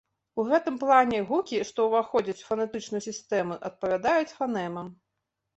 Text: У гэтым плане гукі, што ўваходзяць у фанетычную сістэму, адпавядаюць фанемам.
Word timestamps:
У 0.43 0.45
гэтым 0.51 0.79
плане 0.83 1.19
гукі, 1.31 1.59
што 1.71 1.85
ўваходзяць 1.89 2.37
у 2.45 2.47
фанетычную 2.49 3.03
сістэму, 3.09 3.59
адпавядаюць 3.71 4.35
фанемам. 4.39 4.91